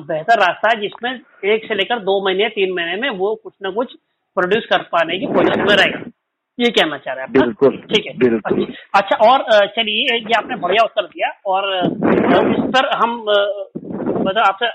[0.08, 1.12] बेहतर रास्ता है जिसमें
[1.54, 3.94] एक से लेकर दो महीने तीन महीने में वो कुछ ना कुछ
[4.38, 6.00] प्रोड्यूस कर पाने की पोजिशन में रहेगा।
[6.60, 8.66] ये कहना चाह रहे हैं बिल्कुल ठीक है। बिल्कुल।
[8.96, 9.44] अच्छा और
[9.76, 14.68] चलिए ये आपने बढ़िया उत्तर दिया और इस पर हम मतलब आपसे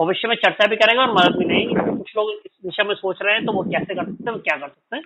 [0.00, 3.18] भविष्य में चर्चा भी करेंगे और मदद भी लेंगे। कुछ लोग इस विषय में सोच
[3.22, 5.02] रहे हैं तो वो कैसे कर सकते हैं क्या कर सकते हैं?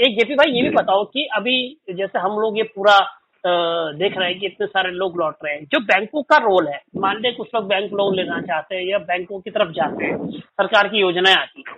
[0.00, 1.56] एक जेपी भाई ये भी बताओ कि अभी
[1.94, 2.98] जैसे हम लोग ये पूरा
[3.46, 6.80] देख रहे हैं कि इतने सारे लोग लौट रहे हैं। जो बैंकों का रोल है
[6.96, 10.30] मान लें कुछ लोग बैंक लोन लेना चाहते हैं या बैंकों की तरफ़ जाते हैं
[10.30, 11.74] सरकार की योजनाएँ आती है।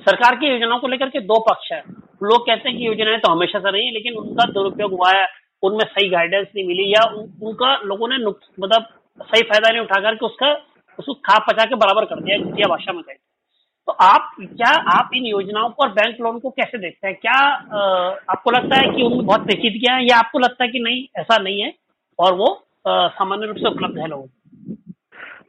[0.00, 1.82] सरकार की योजनाओं को लेकर के दो पक्ष है।
[2.22, 5.26] लोग कहते हैं कि योजनाएँ तो हमेशा से रही है लेकिन उनका दुरुपयोग हुआ है
[5.62, 8.86] उनमें सही गाइडेंस नहीं मिली या उन, उनका लोगों ने मतलब
[9.20, 10.52] सही फ़ायदा नहीं उठा करके उसका
[10.98, 13.29] उसको खा पचा के बराबर कर दिया भाषा में कहते
[13.90, 17.16] तो आप क्या आप इन योजनाओं को और बैंक लोन को कैसे देखते हैं?
[17.16, 17.80] क्या आ,
[18.30, 21.38] आपको लगता है कि उनमें बहुत पेचीदगियाँ हैं या आपको लगता है कि नहीं ऐसा
[21.38, 21.72] नहीं है
[22.18, 22.48] और वो
[22.86, 24.26] सामान्य रूप से उपलब्ध है लोगों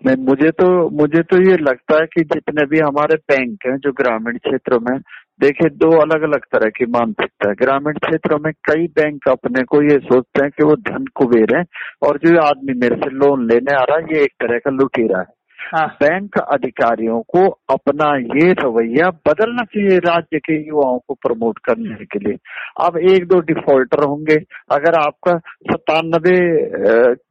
[0.06, 3.91] नहीं मुझे तो मुझे तो ये लगता है कि जितने भी हमारे बैंक हैं जो
[3.91, 4.97] ग्रामीण क्षेत्रों में
[5.41, 9.82] देखिए दो अलग अलग तरह की मानसिकता है। ग्रामीण क्षेत्रों में कई बैंक अपने को
[9.84, 11.63] ये सोचते हैं कि वो धन कुबेर है
[12.08, 15.19] और जो आदमी मेरे से लोन लेने आ रहा है ये एक तरह का लुटेरा
[15.19, 21.60] है। हाँ। बैंक अधिकारियों को अपना ये रवैया बदलना चाहिए राज्य के युवाओं को प्रमोट
[21.65, 22.38] करने के लिए।
[22.80, 24.36] अब एक दो डिफॉल्टर होंगे।
[24.71, 25.38] अगर आपका
[25.71, 26.39] सत्तानबे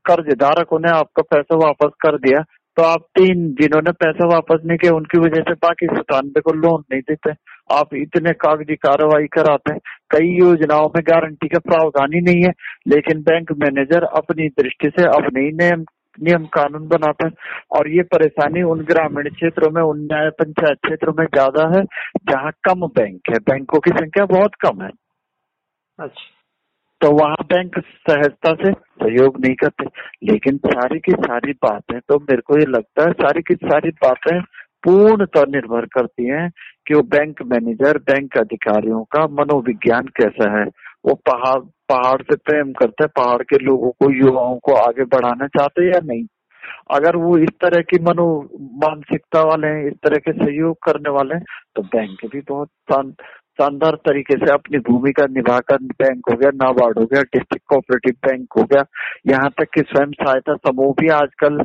[0.07, 2.45] कर्ज धारकों ने आपका पैसा वापस कर दिया
[2.77, 6.83] तो आप तीन जिन्होंने पैसा वापस नहीं किया, उनकी वजह से बाकी सतानबे को लोन
[6.93, 7.31] नहीं देते।
[7.71, 12.53] आप इतने कागज़ी कार्रवाई कराते हैं। कई योजनाओं में गारंटी का प्रावधान ही नहीं है,
[12.89, 15.85] लेकिन बैंक मैनेजर अपनी दृष्टि से अपने ही नियम
[16.21, 17.33] नियम कानून बनाते हैं।
[17.73, 21.85] और ये परेशानी उन ग्रामीण क्षेत्रों में उन न्याय पंचायत क्षेत्रों में ज़्यादा है
[22.31, 24.91] जहाँ कम बैंक है। बैंकों की संख्या बहुत कम है।
[25.99, 26.29] अच्छा।
[27.01, 29.85] तो वहाँ बैंक सहजता से सहयोग नहीं करते।
[30.25, 34.41] लेकिन सारी की सारी बातें तो मेरे को ये लगता है सारी की सारी बातें
[34.85, 36.49] पूर्णतः निर्भर करती हैं
[36.87, 40.65] कि वो बैंक मैनेजर बैंक अधिकारियों का मनोविज्ञान कैसा है।
[41.05, 41.59] वो पहाड़
[41.91, 46.01] पहाड़ से प्रेम करते हैं, पहाड़ के लोगों को, युवाओं को आगे बढ़ाना चाहते या
[46.05, 46.25] नहीं?
[46.91, 48.27] अगर वो इस तरह की मनो,
[48.85, 51.45] मानसिकता वाले हैं, इस तरह के सहयोग करने वाले हैं
[51.77, 52.69] तो बैंक भी बहुत
[53.59, 58.59] शानदार तरीके से अपनी भूमिका निभाकर बैंक हो गया, नाबार्ड हो गया, डिस्ट्रिक्ट कोऑपरेटिव बैंक
[58.59, 58.85] हो गया।
[59.27, 61.59] यहाँ तक कि स्वयं सहायता समूह भी आजकल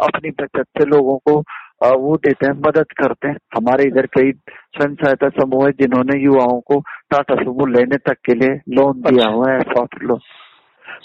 [0.00, 1.40] अपनी बचत से लोगों को
[1.82, 6.60] वो देते हैं मदद करते हैं। हमारे इधर कई स्वयं सहायता समूह है जिन्होंने युवाओं
[6.60, 10.18] को टाटा सुमो लेने तक के लिए लोन दिया हुआ है सॉफ्ट लोन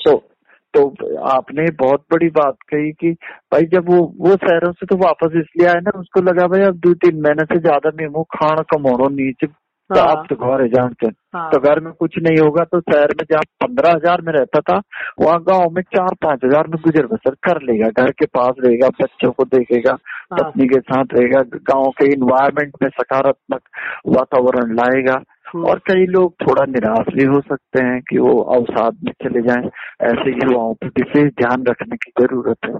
[0.05, 0.25] तो
[0.73, 3.11] तो आपने बहुत बड़ी बात कही कि
[3.53, 6.75] भाई जब वो वो शहरों से तो वापस इसलिए आए ना उसको लगा भाई अब
[6.75, 9.47] दो तीन महीने से ज़्यादा में वो खाण कमाणो नीचे
[9.89, 12.79] तो आप तो घर है जानते हैं हाँ। तो घर में कुछ नहीं होगा तो
[12.81, 14.81] शहर में जहाँ पंद्रह हज़ार में रहता था
[15.19, 18.89] वहाँ गाँव में चार पाँच हज़ार में गुजर बसर कर लेगा घर के पास रहेगा
[19.01, 23.61] बच्चों को देखेगा हाँ। पत्नी के साथ रहेगा गाँव के इन्वायरमेंट में सकारात्मक
[24.07, 28.97] वातावरण लाएगा हम्म। और कई लोग थोड़ा निराश भी हो सकते हैं कि वो अवसाद
[29.03, 29.69] में चले जाएँ
[30.03, 32.73] ऐसे युवाओं पर विशेष ध्यान रखने की ज़रूरत है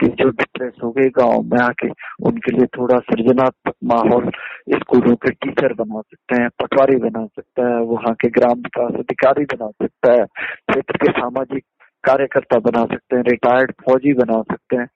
[0.00, 1.88] कि जो डिप्रेस हो गए गाँव में आके
[2.22, 4.30] उनके लिए थोड़ा सृजनात्मक माहौल
[4.68, 9.44] स्कूलों के टीचर बना सकते हैं, पटवारी बना सकता है, वहाँ के ग्राम विकास अधिकारी
[9.44, 11.64] बना सकता है, क्षेत्र के सामाजिक
[12.04, 14.88] कार्यकर्ता बना सकते हैं रिटायर्ड फौजी बना सकते हैं।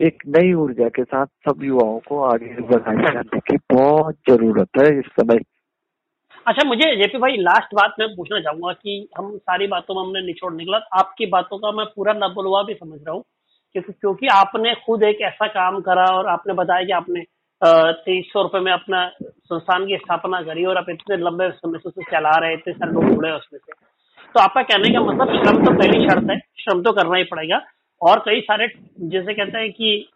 [0.00, 4.98] एक नई ऊर्जा के साथ सब युवाओं को आगे बढ़ाई जाने की बहुत ज़रूरत है
[4.98, 5.40] इस समय।
[6.46, 10.26] अच्छा मुझे जेपी भाई लास्ट बात मैं पूछना चाहूँगा कि हम सारी बातों में हमने
[10.26, 13.24] निचोड़ निकला, आपकी बातों का मैं पूरा नबुलवा भी समझ रहा हूँ,
[13.74, 17.24] क्योंकि क्योंकि आपने खुद एक ऐसा काम करा और आपने बताया कि आपने
[17.62, 22.02] तेईस सौ रुपए में अपना संस्थान की स्थापना करी और आप इतने लंबे समय से
[22.02, 23.72] चला रहे, इतने सारे लोग जुड़े उसमें से।
[24.34, 27.60] तो आपका कहने का मतलब श्रम तो पहली शर्त है, श्रम तो करना ही पड़ेगा।
[28.00, 28.66] और कई सारे
[29.12, 30.08] जैसे कहते हैं कि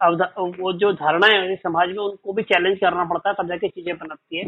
[0.59, 3.95] वो जो धारणाएँ हैं समाज में उनको भी चैलेंज करना पड़ता है, तब जाके चीज़ें
[3.95, 4.45] बनती है।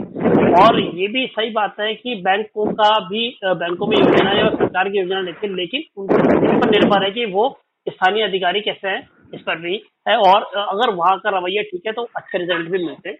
[0.61, 4.89] और ये भी सही बात है कि बैंकों का भी बैंकों में योजनाएँ और सरकार
[4.89, 7.49] की योजना लेती है, लेकिन उनको पर निर्भर है कि वो
[7.87, 9.01] स्थानीय अधिकारी कैसे हैं
[9.35, 9.75] इस पर भी
[10.07, 13.17] है और अगर वहाँ का रवैया ठीक है तो अच्छे रिज़ल्ट भी मिलते हैं।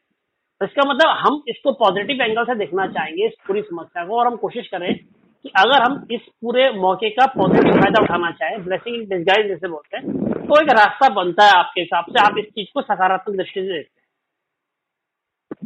[0.62, 4.28] तो इसका मतलब हम इसको पॉजिटिव एंगल से देखना चाहेंगे इस पूरी समस्या को और
[4.28, 8.96] हम कोशिश करें कि अगर हम इस पूरे मौके का पॉजिटिव फ़ायदा उठाना चाहें ब्लेसिंग
[8.96, 10.04] इन डिस्गाइज जैसे बोलते हैं
[10.46, 13.68] तो एक रास्ता बनता है आपके हिसाब से, आप इस चीज़ को सकारात्मक दृष्टि से
[13.68, 14.04] देखते हैं।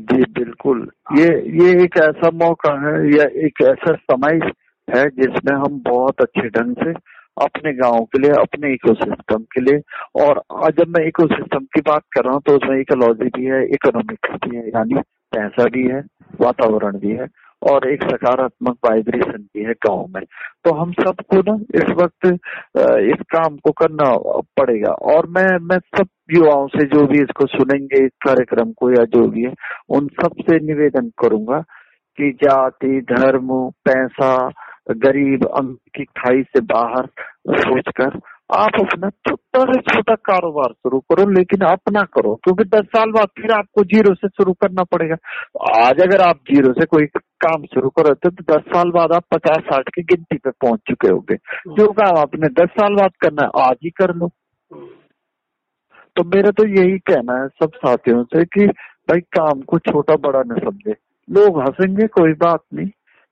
[0.01, 0.79] जी, बिल्कुल।
[1.17, 1.27] ये
[1.59, 4.39] ये एक ऐसा मौका है या एक ऐसा समय
[4.87, 6.93] है जिसमें हम बहुत अच्छे ढंग से
[7.41, 9.81] अपने गाँव के लिए, अपने इकोसिस्टम के लिए।
[10.23, 10.43] और
[10.79, 14.55] जब मैं इकोसिस्टम की बात कर रहा हूँ तो उसमें इकोलॉजी भी है इकोनॉमिक्स भी
[14.57, 15.01] है, यानी
[15.33, 15.99] पैसा भी है,
[16.41, 17.27] वातावरण भी है,
[17.61, 20.23] और एक सकारात्मक वाइब्रेशन भी है गाँव में।
[20.65, 24.11] तो हम सबको ना इस वक्त इस काम को करना
[24.59, 29.03] पड़ेगा। और मैं मैं सब युवाओं से जो भी इसको सुनेंगे, इस कार्यक्रम को या
[29.15, 29.53] जो भी है,
[29.89, 31.59] उन सबसे निवेदन करूँगा
[32.17, 33.47] कि जाति, धर्म,
[33.85, 34.33] पैसा
[34.89, 35.45] गरीब
[35.95, 37.05] की खाई से बाहर
[37.57, 38.19] सोचकर
[38.51, 43.27] आप अपना छोटा से छोटा कारोबार शुरू करो, लेकिन अपना करो, क्योंकि दस साल बाद
[43.41, 45.15] फिर आपको ज़ीरो से शुरू करना पड़ेगा।
[45.79, 47.05] आज अगर आप ज़ीरो से कोई
[47.45, 51.07] काम शुरू करो तो दस साल बाद आप पचास साठ की गिनती पे पहुँच चुके
[51.07, 51.35] होंगे।
[51.69, 54.31] जो काम आपने दस साल बाद करना है, आज ही कर लो।
[56.15, 60.41] तो मेरा तो यही कहना है सब साथियों से कि भाई, काम को छोटा बड़ा
[60.47, 60.95] न समझे।
[61.29, 62.89] लोग हंसेंगे, कोई बात नहीं।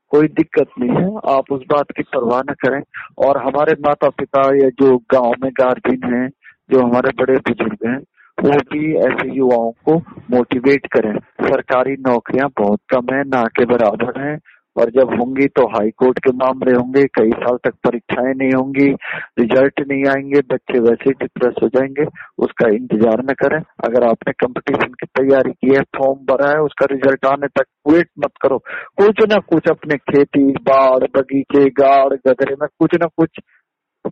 [0.10, 2.82] कोई दिक्कत नहीं है, आप उस बात की परवाह न करें।
[3.18, 6.30] और हमारे माता पिता या जो गाँव में गार्जियन हैं,
[6.72, 7.98] जो हमारे बड़े बुज़ुर्ग हैं,
[8.44, 9.98] वो भी ऐसे युवाओं को
[10.32, 14.40] मोटिवेट करें। सरकारी नौकरियाँ बहुत कम है, ना के बराबर हैं
[14.78, 18.88] और जब होंगी तो हाई कोर्ट के मामले होंगे कई साल तक परीक्षाएँ नहीं होंगी
[19.40, 22.06] रिज़ल्ट नहीं आएँगे बच्चे वैसे डिप्रेस हो जाएँगे
[22.44, 26.86] उसका इंतज़ार न करें। अगर आपने कंपटीशन की तैयारी की है फॉर्म भरा है उसका
[26.92, 28.58] रिज़ल्ट आने तक वेट मत करो।
[28.98, 33.40] कुछ ना कुछ अपने खेती बाढ़ बगीचे गाड़ गदरे में कुछ ना कुछ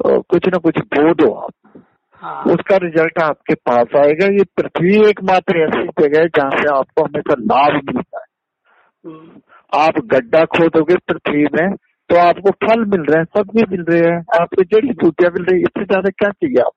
[0.03, 1.83] कुछ ना कुछ बो दो आप।
[2.21, 7.03] हाँ। उसका रिज़ल्ट आपके पास आएगा। ये पृथ्वी एकमात्र ऐसी जगह है जहाँ से आपको
[7.03, 8.25] हमेशा लाभ मिलता है।
[9.05, 9.41] हम्म।
[9.75, 11.75] आप गड्ढा खोदोगे पृथ्वी में
[12.09, 15.55] तो आपको फल मिल रहे हैं, सब्ज़ी मिल रहे हैं, आपको जड़ी बूटियाँ मिल रही
[15.55, 16.71] है। इससे ज़्यादा क्या चाहिए आप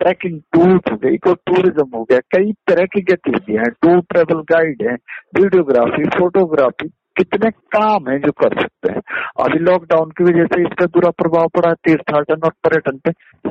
[0.00, 4.42] ट्रैकिंग टूर्स हो गई इको टूरिज़्म हो गया, कई तरह की गतिविधियाँ हैं। टूर ट्रेवल
[4.50, 4.94] गाइड है
[5.36, 9.00] वीडियोग्राफी फोटोग्राफी कितने काम है जो कर सकते हैं।
[9.40, 13.10] अभी लॉकडाउन की वजह से इसका बुरा प्रभाव पड़ा, तीर्थाटन और पर्यटन पे।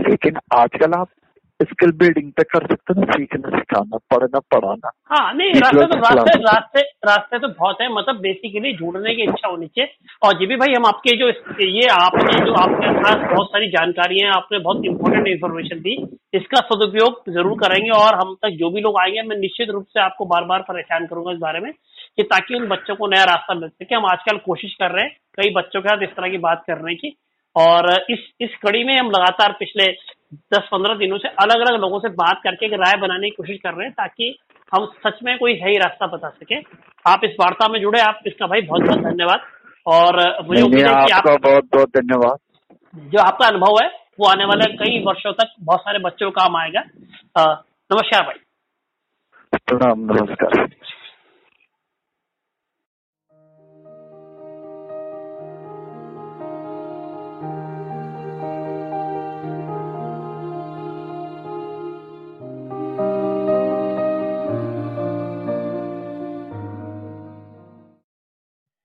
[0.09, 1.07] लेकिन आजकल आप
[1.63, 6.37] स्किल बिल्डिंग पे कर सकते ना सीखना सिखाना पढ़ना पढ़ाना। हाँ नहीं रास्ते तो रास्ते
[6.41, 9.93] रास्ते रास्ते तो बहुत है मतलब बेसिकली ढूँढने की इच्छा होनी चाहिए।
[10.23, 11.29] और जी भी भाई हम आपके जो
[11.61, 15.95] ये आपने जो आपके पास बहुत सारी जानकारी है आपने बहुत इंपॉर्टेंट इन्फॉर्मेशन दी
[16.33, 19.99] इसका सदुपयोग ज़रूर करेंगे और हम तक जो भी लोग आएँगे मैं निश्चित रूप से
[20.01, 23.53] आपको बार बार परेशान करूँगा इस बारे में कि ताकि उन बच्चों को नया रास्ता
[23.55, 26.37] मिल सके। हम आजकल कोशिश कर रहे हैं कई बच्चों के साथ इस तरह की
[26.39, 27.15] बात करने की
[27.55, 29.85] और इस इस कड़ी में हम लगातार पिछले
[30.53, 33.57] दस पंद्रह दिनों से अलग अलग लोगों से बात करके एक राय बनाने की कोशिश
[33.63, 34.37] कर रहे हैं ताकि
[34.71, 36.59] हम सच में कोई सही रास्ता बता सके।
[37.05, 39.41] आप इस वार्ता में जुड़े आप इसका भाई बहुत बहुत धन्यवाद।
[39.85, 42.37] और मुझे उम्मीद है कि आपका बहुत बहुत धन्यवाद।
[43.11, 46.55] जो आपका अनुभव है वो आने वाले कई वर्षों तक बहुत सारे बच्चों का काम
[46.57, 46.81] आएगा।
[47.37, 48.39] नमस्कार भाई।
[49.53, 50.67] प्रणाम नमस्कार।